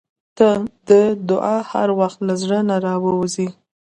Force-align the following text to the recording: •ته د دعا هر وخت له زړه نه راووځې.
•ته 0.37 0.49
د 0.89 0.91
دعا 1.29 1.57
هر 1.71 1.89
وخت 1.99 2.19
له 2.27 2.33
زړه 2.41 2.59
نه 2.69 2.75
راووځې. 2.85 3.47